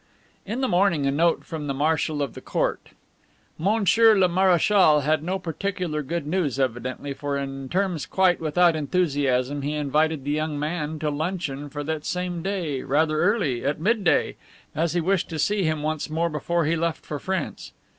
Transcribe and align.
In 0.47 0.61
the 0.61 0.67
morning 0.67 1.05
a 1.05 1.11
note 1.11 1.43
from 1.45 1.67
the 1.67 1.75
Marshal 1.75 2.23
of 2.23 2.33
the 2.33 2.41
Court. 2.41 2.89
Monsieur 3.59 4.17
le 4.17 4.27
Marechal 4.27 5.01
had 5.01 5.21
no 5.21 5.37
particular 5.37 6.01
good 6.01 6.25
news, 6.25 6.59
evidently, 6.59 7.13
for 7.13 7.37
in 7.37 7.69
terms 7.69 8.07
quite 8.07 8.39
without 8.41 8.75
enthusiasm 8.75 9.61
he 9.61 9.75
invited 9.75 10.23
the 10.23 10.31
young 10.31 10.57
man 10.57 10.97
to 10.97 11.11
luncheon 11.11 11.69
for 11.69 11.83
that 11.83 12.03
same 12.03 12.41
day, 12.41 12.81
rather 12.81 13.21
early, 13.21 13.63
at 13.63 13.79
midday, 13.79 14.37
as 14.73 14.93
he 14.93 15.01
wished 15.01 15.29
to 15.29 15.37
see 15.37 15.65
him 15.65 15.83
once 15.83 16.09
more 16.09 16.29
before 16.31 16.65
he 16.65 16.75
left 16.75 17.05
for 17.05 17.19
France. 17.19 17.71